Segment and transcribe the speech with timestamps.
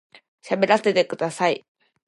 [0.43, 1.63] 喋らせてください